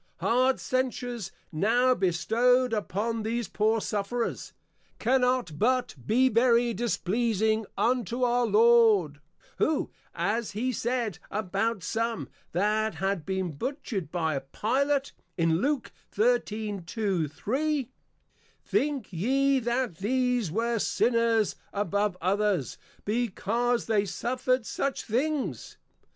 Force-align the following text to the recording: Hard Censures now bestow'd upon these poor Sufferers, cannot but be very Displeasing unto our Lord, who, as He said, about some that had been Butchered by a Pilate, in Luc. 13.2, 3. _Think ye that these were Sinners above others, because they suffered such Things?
Hard 0.17 0.59
Censures 0.59 1.31
now 1.51 1.93
bestow'd 1.93 2.73
upon 2.73 3.21
these 3.21 3.47
poor 3.47 3.79
Sufferers, 3.79 4.51
cannot 4.97 5.59
but 5.59 5.93
be 6.07 6.27
very 6.27 6.73
Displeasing 6.73 7.67
unto 7.77 8.23
our 8.23 8.47
Lord, 8.47 9.21
who, 9.59 9.91
as 10.15 10.53
He 10.53 10.71
said, 10.73 11.19
about 11.29 11.83
some 11.83 12.29
that 12.51 12.95
had 12.95 13.27
been 13.27 13.51
Butchered 13.51 14.11
by 14.11 14.33
a 14.33 14.41
Pilate, 14.41 15.11
in 15.37 15.57
Luc. 15.61 15.91
13.2, 16.15 17.31
3. 17.31 17.91
_Think 18.67 19.05
ye 19.11 19.59
that 19.59 19.97
these 19.97 20.51
were 20.51 20.79
Sinners 20.79 21.55
above 21.71 22.17
others, 22.19 22.79
because 23.05 23.85
they 23.85 24.05
suffered 24.05 24.65
such 24.65 25.03
Things? 25.05 25.77